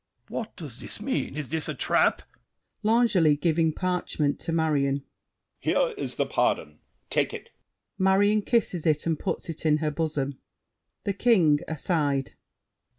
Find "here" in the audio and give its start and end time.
5.59-5.93